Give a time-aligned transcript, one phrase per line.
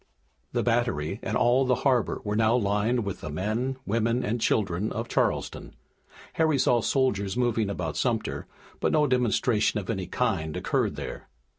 [0.51, 4.91] The Battery and all the harbor were now lined with the men, women and children
[4.91, 5.75] of Charleston.
[6.33, 8.47] Harry saw soldiers moving about Sumter,
[8.79, 11.27] but no demonstration of any kind occurred there.